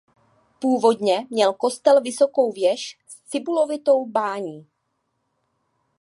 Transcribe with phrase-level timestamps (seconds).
[0.59, 4.67] Původně měl kostel vysokou věž s cibulovitou bání.